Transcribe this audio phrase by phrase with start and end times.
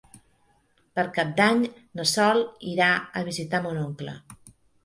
[0.99, 1.61] Per Cap d'Any
[2.01, 2.91] na Sol irà
[3.23, 4.19] a visitar mon oncle.